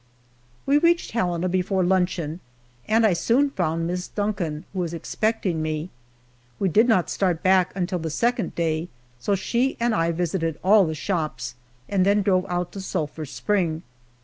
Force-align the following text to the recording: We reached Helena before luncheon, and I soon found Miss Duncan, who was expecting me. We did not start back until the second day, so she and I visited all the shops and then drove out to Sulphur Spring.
We 0.65 0.79
reached 0.79 1.11
Helena 1.11 1.47
before 1.47 1.83
luncheon, 1.83 2.39
and 2.87 3.05
I 3.05 3.13
soon 3.13 3.51
found 3.51 3.85
Miss 3.85 4.07
Duncan, 4.07 4.65
who 4.73 4.79
was 4.79 4.95
expecting 4.95 5.61
me. 5.61 5.91
We 6.57 6.69
did 6.69 6.87
not 6.87 7.11
start 7.11 7.43
back 7.43 7.71
until 7.75 7.99
the 7.99 8.09
second 8.09 8.55
day, 8.55 8.89
so 9.19 9.35
she 9.35 9.77
and 9.79 9.93
I 9.93 10.11
visited 10.11 10.57
all 10.63 10.87
the 10.87 10.95
shops 10.95 11.53
and 11.87 12.03
then 12.03 12.23
drove 12.23 12.47
out 12.49 12.71
to 12.71 12.81
Sulphur 12.81 13.25
Spring. 13.27 13.83